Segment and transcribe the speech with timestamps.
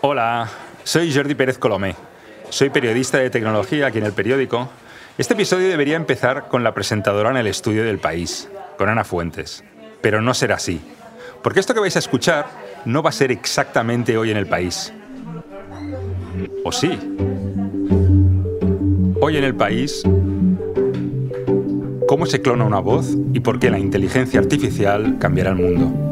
[0.00, 0.48] Hola,
[0.84, 1.96] soy Jordi Pérez Colomé.
[2.50, 4.68] Soy periodista de tecnología aquí en el periódico.
[5.18, 9.64] Este episodio debería empezar con la presentadora en el estudio del país, con Ana Fuentes.
[10.00, 10.80] Pero no será así.
[11.42, 12.46] Porque esto que vais a escuchar
[12.84, 14.92] no va a ser exactamente hoy en el país.
[16.64, 16.96] ¿O sí?
[19.20, 20.04] Hoy en el país,
[22.06, 26.07] cómo se clona una voz y por qué la inteligencia artificial cambiará el mundo.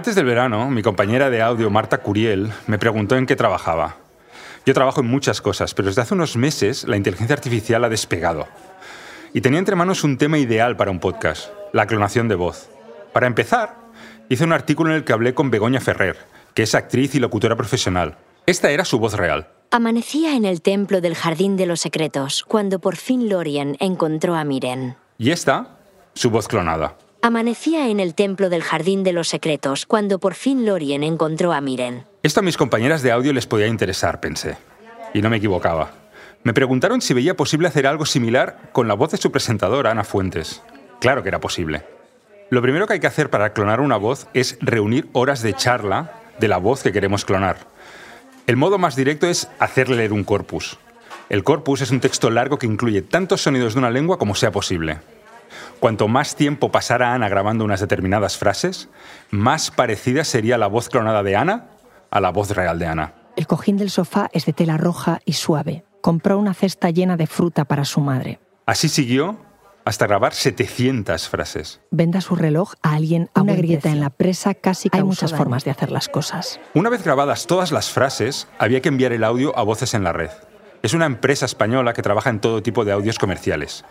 [0.00, 3.96] Antes del verano, mi compañera de audio, Marta Curiel, me preguntó en qué trabajaba.
[4.64, 8.48] Yo trabajo en muchas cosas, pero desde hace unos meses la inteligencia artificial ha despegado.
[9.34, 12.70] Y tenía entre manos un tema ideal para un podcast, la clonación de voz.
[13.12, 13.76] Para empezar,
[14.30, 16.16] hice un artículo en el que hablé con Begoña Ferrer,
[16.54, 18.16] que es actriz y locutora profesional.
[18.46, 19.48] Esta era su voz real.
[19.70, 24.44] Amanecía en el templo del Jardín de los Secretos cuando por fin Lorien encontró a
[24.44, 24.96] Miren.
[25.18, 25.76] Y esta,
[26.14, 26.96] su voz clonada.
[27.22, 31.60] Amanecía en el templo del Jardín de los Secretos cuando por fin Lorien encontró a
[31.60, 32.06] Miren.
[32.22, 34.56] Esto a mis compañeras de audio les podía interesar, pensé.
[35.12, 35.90] Y no me equivocaba.
[36.44, 40.02] Me preguntaron si veía posible hacer algo similar con la voz de su presentadora, Ana
[40.02, 40.62] Fuentes.
[40.98, 41.84] Claro que era posible.
[42.48, 46.22] Lo primero que hay que hacer para clonar una voz es reunir horas de charla
[46.38, 47.58] de la voz que queremos clonar.
[48.46, 50.78] El modo más directo es hacerle leer un corpus.
[51.28, 54.50] El corpus es un texto largo que incluye tantos sonidos de una lengua como sea
[54.50, 55.00] posible.
[55.78, 58.88] Cuanto más tiempo pasara Ana grabando unas determinadas frases,
[59.30, 61.66] más parecida sería la voz clonada de Ana
[62.10, 63.14] a la voz real de Ana.
[63.36, 65.84] El cojín del sofá es de tela roja y suave.
[66.00, 68.40] Compró una cesta llena de fruta para su madre.
[68.66, 69.38] Así siguió
[69.84, 71.80] hasta grabar 700 frases.
[71.90, 75.64] Venda su reloj a alguien a una grieta en la presa casi Hay muchas formas
[75.64, 76.60] de hacer las cosas.
[76.74, 80.12] Una vez grabadas todas las frases, había que enviar el audio a Voces en la
[80.12, 80.30] Red.
[80.82, 83.84] Es una empresa española que trabaja en todo tipo de audios comerciales.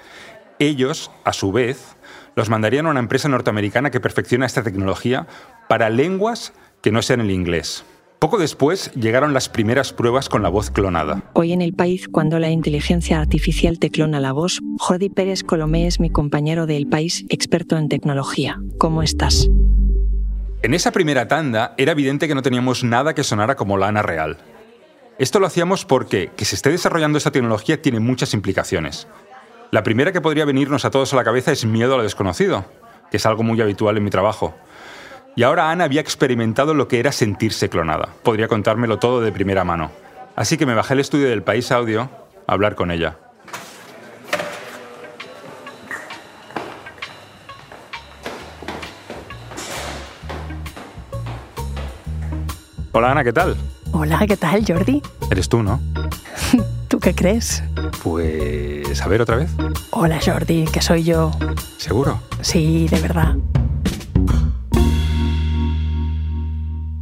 [0.60, 1.96] Ellos, a su vez,
[2.36, 5.26] los mandarían a una empresa norteamericana que perfecciona esta tecnología
[5.70, 7.86] para lenguas que no sean el inglés.
[8.20, 11.24] Poco después llegaron las primeras pruebas con la voz clonada.
[11.32, 15.88] Hoy en el país, cuando la inteligencia artificial te clona la voz, Jordi Pérez Colomé
[15.88, 18.60] es mi compañero del país, experto en tecnología.
[18.78, 19.50] ¿Cómo estás?
[20.62, 24.02] En esa primera tanda era evidente que no teníamos nada que sonara como la Ana
[24.02, 24.38] real.
[25.20, 29.08] Esto lo hacíamos porque que se esté desarrollando esta tecnología tiene muchas implicaciones.
[29.72, 32.66] La primera que podría venirnos a todos a la cabeza es miedo a lo desconocido,
[33.12, 34.56] que es algo muy habitual en mi trabajo.
[35.36, 38.10] Y ahora Ana había experimentado lo que era sentirse clonada.
[38.24, 39.92] Podría contármelo todo de primera mano.
[40.36, 42.10] Así que me bajé el estudio del País Audio
[42.48, 43.18] a hablar con ella.
[52.92, 53.56] Hola Ana, ¿qué tal?
[53.92, 55.00] Hola, ¿qué tal, Jordi?
[55.30, 55.80] Eres tú, ¿no?
[57.00, 57.64] ¿Tú qué crees?
[58.04, 59.02] Pues...
[59.02, 59.50] A ver otra vez.
[59.92, 61.32] Hola, Jordi, que soy yo.
[61.78, 62.22] ¿Seguro?
[62.42, 63.38] Sí, de verdad.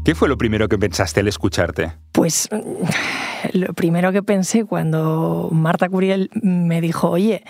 [0.06, 1.94] ¿Qué fue lo primero que pensaste al escucharte?
[2.12, 2.48] Pues
[3.54, 7.44] lo primero que pensé cuando Marta Curiel me dijo, oye,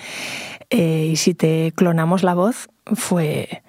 [0.69, 2.69] eh, ¿y si te clonamos la voz?
[2.93, 3.61] Fue,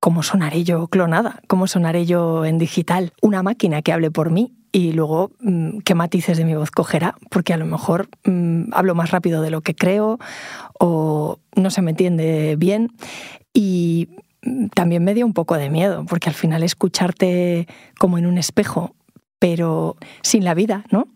[0.00, 1.40] ¿cómo sonaré yo clonada?
[1.46, 3.12] ¿Cómo sonaré yo en digital?
[3.22, 7.16] Una máquina que hable por mí y luego mm, qué matices de mi voz cogerá,
[7.30, 10.18] porque a lo mejor mm, hablo más rápido de lo que creo
[10.78, 12.92] o no se me entiende bien.
[13.52, 14.08] Y
[14.42, 17.66] mm, también me dio un poco de miedo, porque al final escucharte
[17.98, 18.94] como en un espejo,
[19.38, 21.08] pero sin la vida, ¿no?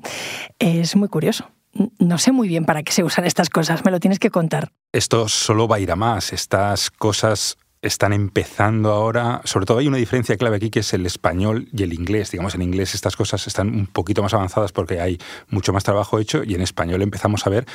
[0.59, 1.51] Es muy curioso.
[1.99, 4.73] No sé muy bien para qué se usan estas cosas, me lo tienes que contar.
[4.93, 6.33] Esto solo va a ir a más.
[6.33, 11.05] Estas cosas están empezando ahora, sobre todo hay una diferencia clave aquí que es el
[11.05, 12.31] español y el inglés.
[12.31, 16.21] Digamos, en inglés estas cosas están un poquito más avanzadas porque hay mucho más trabajo
[16.21, 17.67] hecho y en español empezamos a ver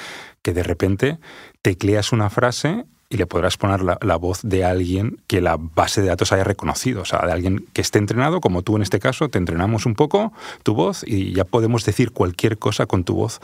[0.42, 1.20] que de repente
[1.62, 6.08] tecleas una frase y le podrás poner la, voz de alguien que la base de
[6.08, 9.30] datos haya reconocido, o sea, de alguien que esté entrenado, como tú en este caso,
[9.30, 13.40] te entrenamos un poco tu voz y ya podemos decir cualquier cosa con tu voz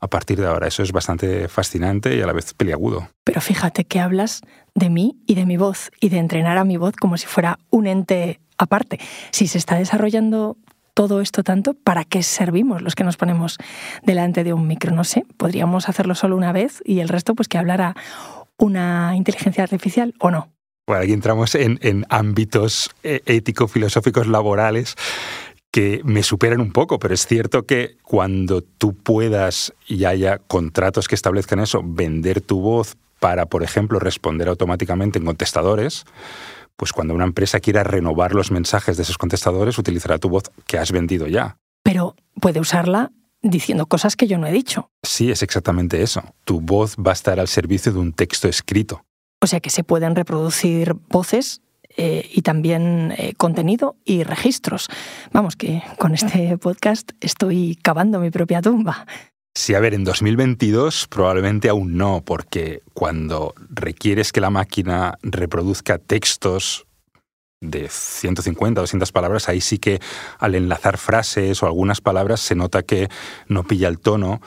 [0.00, 0.68] a partir de ahora.
[0.68, 3.08] Eso es bastante fascinante y a la vez peliagudo.
[3.24, 4.42] Pero fíjate que hablas
[4.74, 7.58] de mí y de mi voz y de entrenar a mi voz como si fuera
[7.70, 9.00] un ente aparte.
[9.32, 10.56] Si se está desarrollando
[10.94, 13.56] todo esto tanto, ¿para qué servimos los que nos ponemos
[14.02, 14.92] delante de un micro?
[14.92, 17.94] No sé, podríamos hacerlo solo una vez y el resto pues que hablara
[18.58, 20.52] una inteligencia artificial o no.
[20.86, 24.94] Bueno, aquí entramos en, ámbitos eh, ético-filosóficos laborales
[25.70, 31.08] que me superan un poco, pero es cierto que cuando tú puedas y haya contratos
[31.08, 36.04] que establezcan eso, vender tu voz para, por ejemplo, responder automáticamente en contestadores,
[36.76, 40.78] pues cuando una empresa quiera renovar los mensajes de esos contestadores, utilizará tu voz que
[40.78, 41.58] has vendido ya.
[41.82, 43.10] Pero puede usarla
[43.42, 44.90] diciendo cosas que yo no he dicho.
[45.02, 46.22] Sí, es exactamente eso.
[46.44, 49.04] Tu voz va a estar al servicio de un texto escrito.
[49.40, 51.60] O sea que se pueden reproducir voces
[51.96, 54.88] eh, y también eh, contenido y registros.
[55.32, 59.06] Vamos, que con este podcast estoy cavando mi propia tumba.
[59.54, 65.98] Sí, a ver, en 2022 probablemente aún no, porque cuando requieres que la máquina reproduzca
[65.98, 66.86] textos
[67.60, 70.00] de 150, 200 palabras, ahí sí que
[70.38, 73.08] al enlazar frases o algunas palabras se nota que
[73.48, 74.40] no pilla el tono,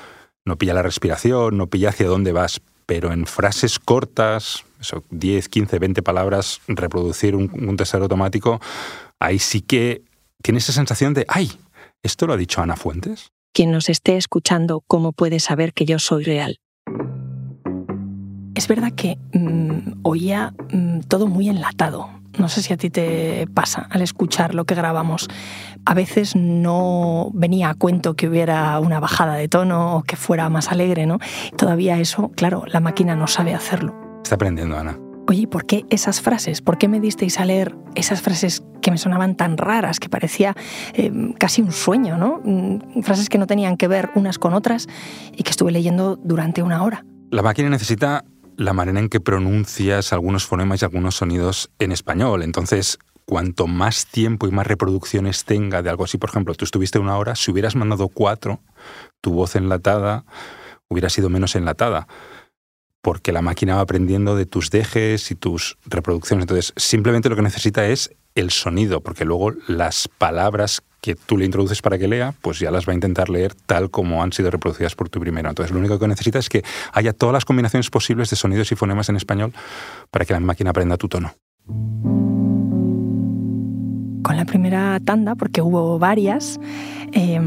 [0.46, 2.62] no pilla la respiración, no pilla hacia dónde vas.
[2.86, 8.60] Pero en frases cortas, eso, 10, 15, 20 palabras, reproducir un, un testero automático,
[9.20, 10.04] ahí sí que
[10.42, 11.52] tienes esa sensación de, ay,
[12.04, 13.32] ¿esto lo ha dicho Ana Fuentes?
[13.54, 16.60] Quien nos esté escuchando, ¿cómo puede saber que yo soy real?
[18.56, 22.21] Es verdad que mm, oía mm, todo muy enlatado.
[22.38, 25.28] No sé si a ti te pasa al escuchar lo que grabamos.
[25.86, 30.50] A veces no venía a cuento que hubiera una bajada de tono o que fuera
[30.50, 31.20] más alegre, ¿no?
[31.58, 33.96] Todavía eso, claro, la máquina no sabe hacerlo.
[34.24, 34.98] Está aprendiendo, Ana.
[35.28, 36.62] Oye, ¿por qué esas frases?
[36.62, 40.56] ¿Por qué me disteis a leer esas frases que me sonaban tan raras, que parecía
[40.94, 42.42] eh, casi un sueño, ¿no?
[42.44, 44.88] Mm, Frases que no tenían que ver unas con otras
[45.32, 47.06] y que estuve leyendo durante una hora.
[47.30, 48.26] La máquina necesita
[48.58, 52.44] la manera en que pronuncias algunos fonemas y algunos sonidos en español.
[52.44, 57.00] Entonces, cuanto más tiempo y más reproducciones tenga de algo así, por ejemplo, tú estuviste
[57.00, 58.62] una hora, si hubieras mandado cuatro,
[59.22, 60.26] tu voz enlatada
[60.88, 62.08] hubiera sido menos enlatada
[63.02, 66.44] porque la máquina va aprendiendo de tus dejes y tus reproducciones.
[66.44, 71.46] Entonces, simplemente lo que necesita es el sonido, porque luego las palabras que tú le
[71.46, 74.52] introduces para que lea, pues ya las va a intentar leer tal como han sido
[74.52, 75.50] reproducidas por tu primero.
[75.50, 76.64] Entonces, lo único que necesita es que
[76.94, 79.52] haya todas las combinaciones posibles de sonidos y fonemas en español
[80.12, 81.34] para que la máquina aprenda tu tono.
[84.24, 86.60] Con la primera tanda, porque hubo varias,
[87.14, 87.42] eh,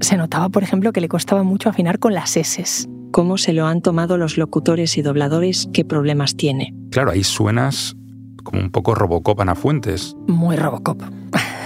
[0.00, 2.86] se notaba, por ejemplo, que le costaba mucho afinar con las S.
[3.10, 5.68] ¿Cómo se lo han tomado los locutores y dobladores?
[5.72, 6.74] ¿Qué problemas tiene?
[6.90, 7.96] Claro, ahí suenas
[8.44, 10.14] como un poco Robocop Ana Fuentes.
[10.26, 11.02] Muy Robocop.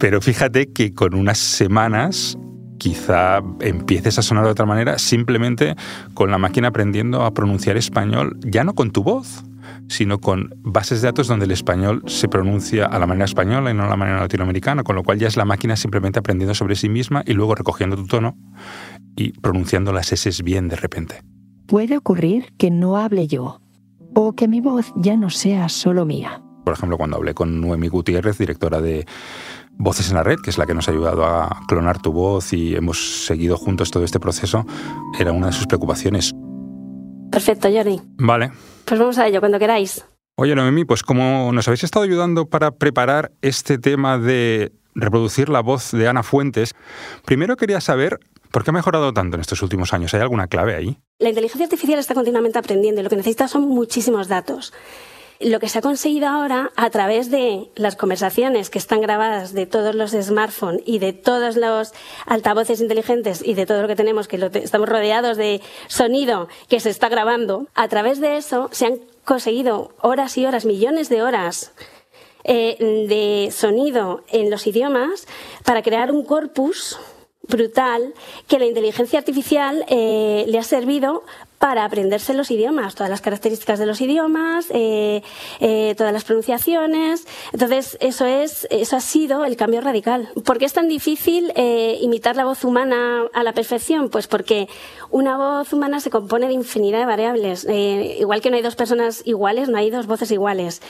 [0.00, 2.38] Pero fíjate que con unas semanas
[2.78, 5.76] quizá empieces a sonar de otra manera simplemente
[6.14, 9.44] con la máquina aprendiendo a pronunciar español, ya no con tu voz,
[9.90, 13.74] sino con bases de datos donde el español se pronuncia a la manera española y
[13.74, 16.76] no a la manera latinoamericana, con lo cual ya es la máquina simplemente aprendiendo sobre
[16.76, 18.38] sí misma y luego recogiendo tu tono
[19.16, 21.20] y pronunciando las S bien de repente.
[21.66, 23.60] Puede ocurrir que no hable yo
[24.14, 26.42] o que mi voz ya no sea solo mía.
[26.64, 29.06] Por ejemplo, cuando hablé con Noemi Gutiérrez, directora de
[29.82, 32.52] Voces en la Red, que es la que nos ha ayudado a clonar tu voz
[32.52, 34.66] y hemos seguido juntos todo este proceso,
[35.18, 36.32] era una de sus preocupaciones.
[37.32, 37.98] Perfecto, Jordi.
[38.18, 38.52] Vale.
[38.84, 40.04] Pues vamos a ello, cuando queráis.
[40.36, 45.60] Oye, Noemi, pues como nos habéis estado ayudando para preparar este tema de reproducir la
[45.60, 46.74] voz de Ana Fuentes,
[47.24, 48.20] primero quería saber
[48.52, 50.12] por qué ha mejorado tanto en estos últimos años.
[50.12, 50.98] ¿Hay alguna clave ahí?
[51.18, 54.74] La inteligencia artificial está continuamente aprendiendo y lo que necesita son muchísimos datos.
[55.40, 59.64] Lo que se ha conseguido ahora a través de las conversaciones que están grabadas de
[59.64, 61.94] todos los smartphones y de todos los
[62.26, 66.90] altavoces inteligentes y de todo lo que tenemos, que estamos rodeados de sonido que se
[66.90, 71.72] está grabando, a través de eso se han conseguido horas y horas, millones de horas
[72.44, 72.76] eh,
[73.08, 75.26] de sonido en los idiomas
[75.64, 76.98] para crear un corpus
[77.48, 78.12] brutal
[78.46, 81.22] que la inteligencia artificial eh, le ha servido
[81.60, 85.22] para aprenderse los idiomas, todas las características de los idiomas, eh,
[85.60, 87.26] eh, todas las pronunciaciones.
[87.52, 90.30] Entonces, eso es, eso ha sido el cambio radical.
[90.46, 94.08] ¿Por qué es tan difícil eh, imitar la voz humana a la perfección?
[94.08, 94.70] Pues porque
[95.10, 97.66] una voz humana se compone de infinidad de variables.
[97.68, 100.80] Igual que no hay dos personas iguales, no hay dos voces iguales.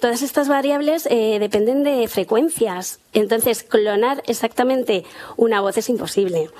[0.00, 3.00] Todas estas variables dependen de frecuencias.
[3.14, 5.04] Entonces, clonar exactamente
[5.38, 6.50] una voz es imposible.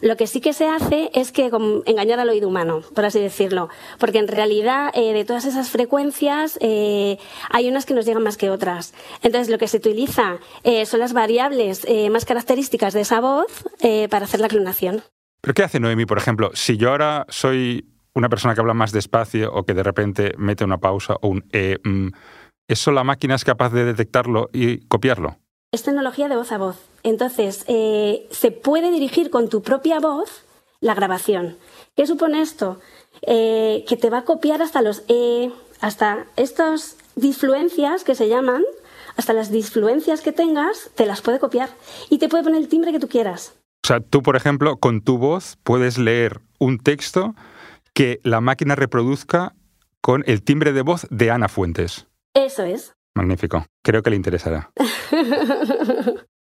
[0.00, 1.50] Lo que sí que se hace es que
[1.86, 2.53] engañar al oído humano,
[2.94, 3.68] por así decirlo.
[3.98, 7.18] Porque en realidad, eh, de todas esas frecuencias, eh,
[7.50, 8.94] hay unas que nos llegan más que otras.
[9.22, 13.64] Entonces, lo que se utiliza eh, son las variables eh, más características de esa voz
[13.80, 15.02] eh, para hacer la clonación.
[15.40, 16.50] ¿Pero qué hace Noemi, por ejemplo?
[16.54, 20.64] Si yo ahora soy una persona que habla más despacio o que de repente mete
[20.64, 22.08] una pausa o un eh, mm,
[22.68, 25.36] ¿eso la máquina es capaz de detectarlo y copiarlo?
[25.72, 26.78] Es tecnología de voz a voz.
[27.02, 30.44] Entonces, eh, se puede dirigir con tu propia voz
[30.80, 31.56] la grabación.
[31.96, 32.80] ¿Qué supone esto?
[33.22, 35.50] Eh, que te va a copiar hasta los E,
[35.80, 38.62] hasta estas disfluencias que se llaman,
[39.16, 41.70] hasta las disfluencias que tengas, te las puede copiar.
[42.10, 43.54] Y te puede poner el timbre que tú quieras.
[43.84, 47.34] O sea, tú, por ejemplo, con tu voz puedes leer un texto
[47.92, 49.54] que la máquina reproduzca
[50.00, 52.06] con el timbre de voz de Ana Fuentes.
[52.34, 52.94] Eso es.
[53.14, 53.64] Magnífico.
[53.82, 54.70] Creo que le interesará.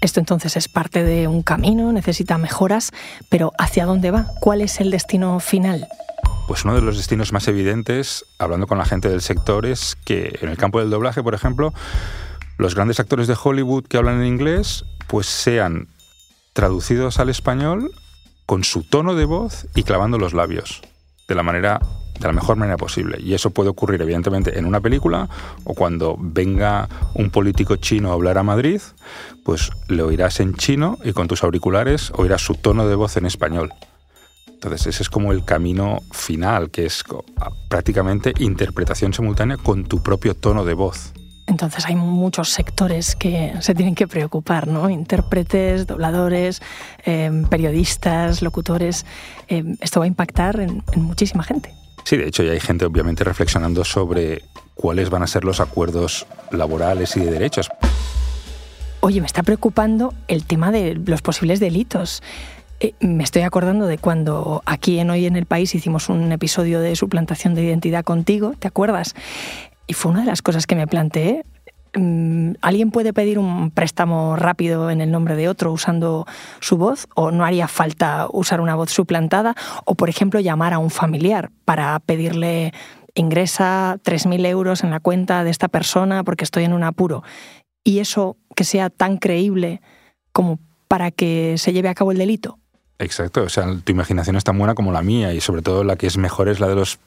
[0.00, 2.90] Esto entonces es parte de un camino, necesita mejoras,
[3.28, 4.26] pero ¿hacia dónde va?
[4.40, 5.86] ¿Cuál es el destino final?
[6.48, 10.38] Pues uno de los destinos más evidentes, hablando con la gente del sector, es que
[10.40, 11.74] en el campo del doblaje, por ejemplo,
[12.56, 15.88] los grandes actores de Hollywood que hablan en inglés, pues sean
[16.54, 17.90] traducidos al español
[18.46, 20.82] con su tono de voz y clavando los labios,
[21.30, 21.80] de la manera
[22.18, 23.16] de la mejor manera posible.
[23.18, 25.26] Y eso puede ocurrir, evidentemente, en una película
[25.64, 28.82] o cuando venga un político chino a hablar a Madrid,
[29.42, 33.24] pues le oirás en chino y con tus auriculares oirás su tono de voz en
[33.24, 33.72] español.
[34.48, 37.04] Entonces ese es como el camino final, que es
[37.70, 41.14] prácticamente interpretación simultánea con tu propio tono de voz.
[41.50, 44.88] Entonces hay muchos sectores que se tienen que preocupar, ¿no?
[44.88, 46.62] Intérpretes, dobladores,
[47.04, 49.04] em, periodistas, locutores.
[49.48, 51.74] Em, esto va a impactar en, en muchísima gente.
[52.04, 54.42] Sí, de hecho ya hay gente obviamente reflexionando sobre
[54.74, 57.68] cuáles van a ser los acuerdos laborales y de derechos.
[59.00, 62.22] Oye, me está preocupando el tema de los posibles delitos.
[62.78, 66.80] Eh, me estoy acordando de cuando aquí en Hoy en el País hicimos un episodio
[66.80, 69.14] de suplantación de identidad contigo, ¿te acuerdas?
[69.90, 71.44] Y fue una de las cosas que me planteé.
[71.96, 76.28] Mm, ¿Alguien puede pedir un préstamo rápido en el nombre de otro usando
[76.60, 77.08] su voz?
[77.16, 79.56] ¿O no haría falta usar una voz suplantada?
[79.86, 82.72] O, por ejemplo, llamar a un familiar para pedirle
[83.16, 87.24] ingresa 3.000 euros en la cuenta de esta persona porque estoy en un apuro.
[87.82, 89.80] Y eso que sea tan creíble
[90.30, 92.60] como para que se lleve a cabo el delito.
[93.00, 95.96] Exacto, o sea, tu imaginación es tan buena como la mía y sobre todo la
[95.96, 97.00] que es mejor es la de los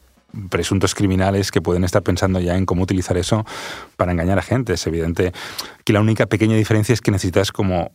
[0.50, 3.46] presuntos criminales que pueden estar pensando ya en cómo utilizar eso
[3.98, 4.74] para engañar a gente.
[4.74, 5.32] Es evidente
[5.84, 7.92] que la única pequeña diferencia es que necesitas como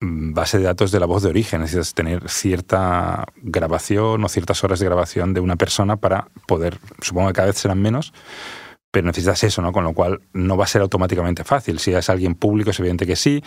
[0.00, 4.62] mm, base de datos de la voz de origen, necesitas tener cierta grabación o ciertas
[4.64, 8.12] horas de grabación de una persona para poder, supongo que cada vez serán menos,
[8.90, 9.72] pero necesitas eso, ¿no?
[9.72, 11.78] Con lo cual no va a ser automáticamente fácil.
[11.78, 13.42] Si es alguien público es evidente que sí,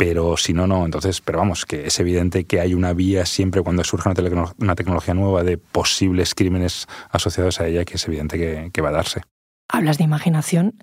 [0.00, 0.86] pero si no, no.
[0.86, 5.12] Entonces, pero vamos, que es evidente que hay una vía siempre cuando surge una, tecnología
[5.12, 9.20] nueva de posibles crímenes asociados a ella, que es evidente que, que va a darse.
[9.68, 10.82] Hablas de imaginación.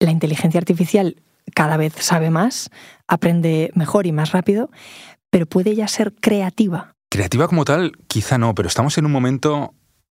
[0.00, 1.16] La inteligencia artificial
[1.54, 2.68] cada vez sabe más,
[3.08, 4.70] aprende mejor y más rápido,
[5.30, 6.92] pero puede ya ser creativa.
[7.10, 9.72] Creativa como tal, quizá no, pero estamos en un momento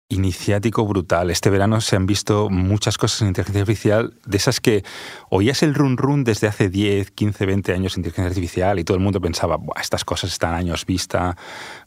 [0.10, 1.30] iniciático brutal.
[1.30, 4.84] Este verano se han visto muchas cosas en inteligencia artificial, de esas que
[5.30, 8.98] oías el run run desde hace 10, 15, 20 años en inteligencia artificial y todo
[8.98, 11.38] el mundo pensaba, estas cosas están años vista,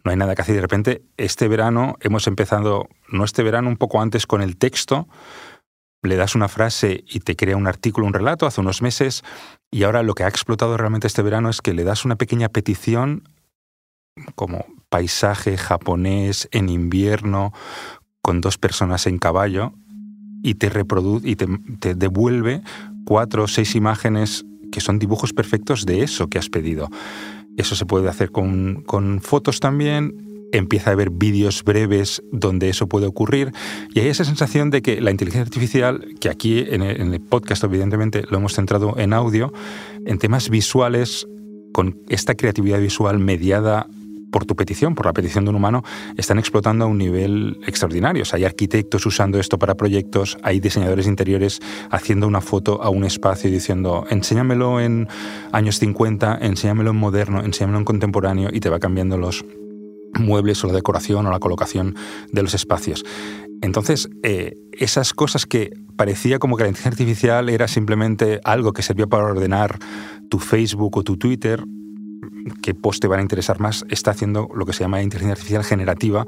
[0.04, 0.54] no hay nada que hacer.
[0.54, 4.56] Y de repente, este verano hemos empezado, no este verano, un poco antes con el
[4.56, 5.08] texto,
[6.04, 9.24] le das una frase y te crea un artículo, un relato hace unos meses,
[9.70, 12.48] y ahora lo que ha explotado realmente este verano es que le das una pequeña
[12.48, 13.28] petición
[14.34, 17.52] como paisaje japonés en invierno,
[18.22, 19.74] con dos personas en caballo
[20.42, 22.62] y te reproduce y te, devuelve
[23.04, 26.88] cuatro o seis imágenes que son dibujos perfectos de eso que has pedido.
[27.56, 32.86] Eso se puede hacer con, con fotos también, empieza a haber vídeos breves donde eso
[32.86, 33.52] puede ocurrir
[33.92, 38.22] y hay esa sensación de que la inteligencia artificial, que aquí en el, podcast evidentemente
[38.30, 39.52] lo hemos centrado en audio,
[40.06, 41.26] en temas visuales,
[41.72, 43.86] con esta creatividad visual mediada
[44.32, 45.84] por tu petición, por la petición de un humano,
[46.16, 48.24] están explotando a un nivel extraordinario.
[48.32, 51.60] hay arquitectos usando esto para proyectos, hay diseñadores interiores
[51.90, 55.06] haciendo una foto a un espacio y diciendo, enséñamelo en
[55.52, 59.44] años 50, enséñamelo en moderno, enséñamelo en contemporáneo y te va cambiando los
[60.18, 61.94] muebles o la decoración o la colocación
[62.32, 63.04] de los espacios.
[63.60, 68.82] Entonces, eh, esas cosas que parecía como que la inteligencia artificial era simplemente algo que
[68.82, 69.78] servía para ordenar
[70.28, 71.64] tu Facebook o tu Twitter,
[72.62, 75.64] qué post te van a interesar más, está haciendo lo que se llama inteligencia artificial
[75.64, 76.26] generativa,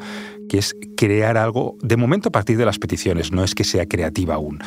[0.49, 3.87] que es crear algo, de momento a partir de las peticiones, no es que sea
[3.87, 4.59] creativa aún.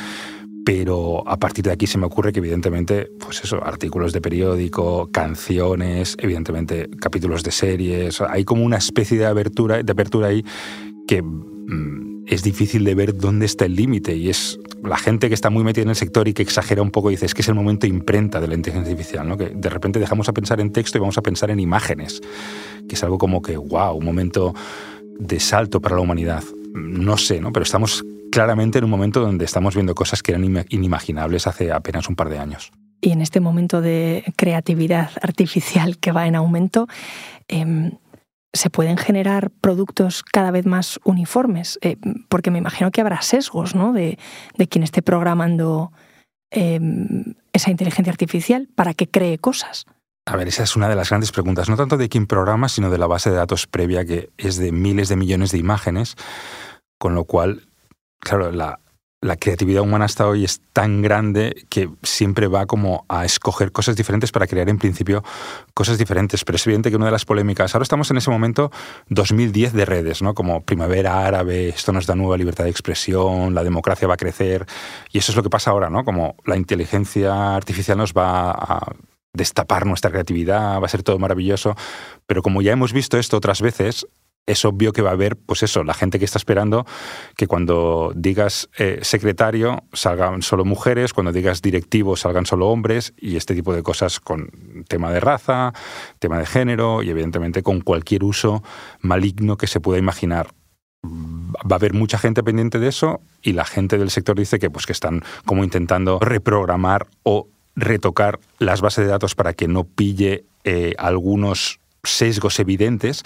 [0.66, 5.10] Pero a partir de aquí se me ocurre que evidentemente, pues eso, artículos de periódico,
[5.14, 10.44] canciones, evidentemente capítulos de series, hay como una especie de abertura, de apertura ahí
[11.08, 15.34] que mm, es difícil de ver dónde está el límite y es la gente que
[15.34, 17.48] está muy metida en el sector y que exagera un poco dice es que es
[17.48, 19.38] el momento imprenta de la inteligencia artificial, ¿no?
[19.38, 22.22] que de repente dejamos a pensar en texto y vamos a pensar en imágenes,
[22.88, 24.54] que es algo como que, wow, un momento
[25.20, 26.44] de salto para la humanidad.
[26.74, 27.52] No sé, ¿no?
[27.52, 32.10] pero estamos claramente en un momento donde estamos viendo cosas que eran inimaginables hace apenas
[32.10, 32.72] un par de años.
[33.00, 36.88] Y en este momento de creatividad artificial que va en aumento,
[37.48, 37.92] eh,
[38.58, 41.98] se pueden generar productos cada vez más uniformes, eh,
[42.30, 43.94] porque me imagino que habrá sesgos ¿no?
[43.94, 44.18] de,
[44.70, 45.92] quien esté programando
[46.52, 49.86] em, esa inteligencia artificial para que cree cosas.
[50.26, 52.90] A ver, esa es una de las grandes preguntas, no tanto de quién programa, sino
[52.90, 56.16] de la base de datos previa, que es de miles de millones de imágenes,
[56.98, 57.70] con lo cual,
[58.20, 58.82] claro, la,
[59.22, 63.96] la creatividad humana hasta hoy es tan grande que siempre va como a escoger cosas
[63.96, 65.24] diferentes para crear en principio
[65.74, 66.44] cosas diferentes.
[66.44, 68.72] Pero es evidente que una de las polémicas, ahora estamos en ese momento
[69.10, 70.36] 2010 de redes, ¿no?
[70.36, 74.68] Como primavera árabe, esto nos da nueva libertad de expresión, la democracia va a crecer.
[75.12, 76.06] Y eso es lo que pasa ahora, ¿no?
[76.06, 78.96] Como la inteligencia artificial nos va a
[79.34, 81.76] destapar nuestra creatividad, va a ser todo maravilloso.
[82.28, 84.06] Pero como ya hemos visto esto otras veces,
[84.48, 86.86] es obvio que va a haber, pues eso, la gente que está esperando
[87.36, 93.36] que cuando digas eh, secretario salgan solo mujeres, cuando digas directivo salgan solo hombres y
[93.36, 94.50] este tipo de cosas con
[94.88, 95.74] tema de raza,
[96.20, 98.64] tema de género y evidentemente con cualquier uso
[99.02, 100.48] maligno que se pueda imaginar.
[101.06, 104.70] Va a haber mucha gente pendiente de eso y la gente del sector dice que,
[104.70, 109.84] pues, que están como intentando reprogramar o retocar las bases de datos para que no
[109.84, 113.24] pille eh, algunos sesgos evidentes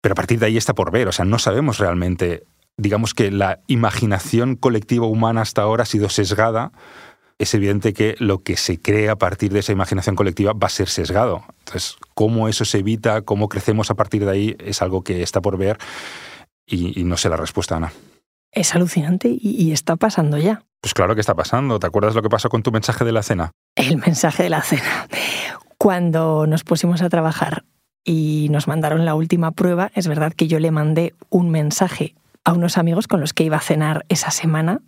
[0.00, 2.44] pero a partir de ahí está por ver, o sea, no sabemos realmente,
[2.76, 6.72] digamos que la imaginación colectiva humana hasta ahora ha sido sesgada,
[7.38, 10.70] es evidente que lo que se crea a partir de esa imaginación colectiva va a
[10.70, 11.42] ser sesgado.
[11.60, 15.40] Entonces, cómo eso se evita, cómo crecemos a partir de ahí, es algo que está
[15.40, 15.78] por ver
[16.66, 17.92] y, no sé la respuesta, Ana.
[18.52, 20.62] Es alucinante y, y está pasando ya.
[20.80, 21.78] Pues claro que está pasando.
[21.78, 23.52] ¿Te acuerdas lo que pasó con tu mensaje de la cena?
[23.74, 25.08] El mensaje de la cena.
[25.78, 27.64] Cuando nos pusimos a trabajar
[28.04, 32.14] y nos mandaron la última prueba, es verdad que yo le mandé un mensaje
[32.44, 34.80] a unos amigos con los que iba a cenar esa semana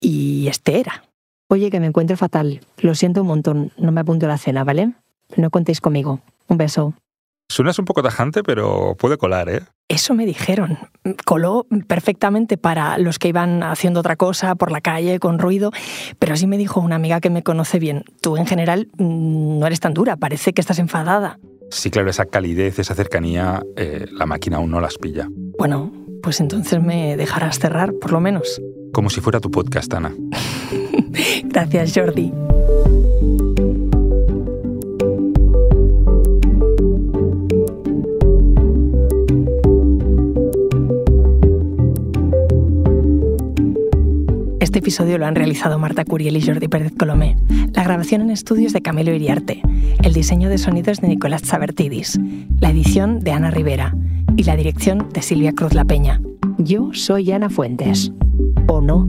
[0.00, 1.04] y este era.
[1.48, 2.60] Oye, que me encuentro fatal.
[2.78, 3.72] Lo siento un montón.
[3.76, 4.92] No me apunto a la cena, ¿vale?
[5.36, 6.20] No contéis conmigo.
[6.48, 6.94] Un beso.
[7.54, 9.60] Suenas un poco tajante, pero puede colar, ¿eh?
[9.88, 10.76] Eso me dijeron.
[11.24, 15.70] Coló perfectamente para los que iban haciendo otra cosa por la calle con ruido,
[16.18, 18.02] pero así me dijo una amiga que me conoce bien.
[18.20, 21.38] Tú en general mm, no eres tan dura, parece que estás enfadada.
[21.70, 25.28] Sí, claro, esa calidez, esa cercanía, eh, la máquina aún no las pilla.
[25.56, 25.92] Bueno,
[26.24, 28.60] pues entonces me dejarás cerrar, por lo menos.
[28.92, 30.12] Como si fuera tu podcast, Ana.
[31.44, 32.32] Gracias, Jordi.
[44.74, 47.36] Este episodio lo han realizado Marta Curiel y Jordi Pérez Colomé.
[47.74, 49.62] La grabación en estudios de Camilo Iriarte.
[50.02, 52.18] El diseño de sonidos de Nicolás Sabertidis.
[52.58, 53.94] La edición de Ana Rivera.
[54.36, 56.20] Y la dirección de Silvia Cruz La Peña.
[56.58, 58.10] Yo soy Ana Fuentes.
[58.66, 59.08] ¿O no?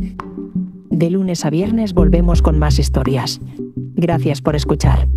[0.91, 3.41] De lunes a viernes volvemos con más historias.
[3.95, 5.08] Gracias por escuchar.